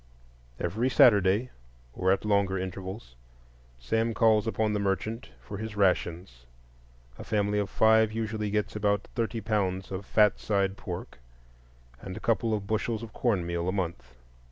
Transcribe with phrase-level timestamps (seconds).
[0.59, 1.51] Every Saturday,
[1.93, 3.15] or at longer intervals,
[3.79, 6.47] Sam calls upon the merchant for his "rations";
[7.19, 11.19] a family of five usually gets about thirty pounds of fat side pork
[12.01, 14.15] and a couple of bushels of cornmeal a month.